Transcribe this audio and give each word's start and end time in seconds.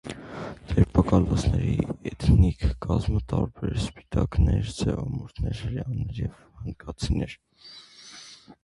Ձերբակալվածների 0.69 1.75
էթնիկ 2.11 2.65
կազմը 2.87 3.21
տարբեր 3.33 3.69
էր, 3.75 3.77
սպիտակներ, 3.83 4.73
սևամորթեր, 4.79 5.55
հրեաներ 5.63 6.25
և 6.25 6.43
հնդկացիներ։ 6.65 7.39